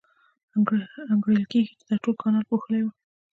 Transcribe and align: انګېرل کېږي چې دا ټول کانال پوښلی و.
انګېرل 1.09 1.43
کېږي 1.51 1.73
چې 1.79 1.83
دا 1.89 1.95
ټول 2.03 2.15
کانال 2.21 2.43
پوښلی 2.49 2.81
و. 2.83 2.87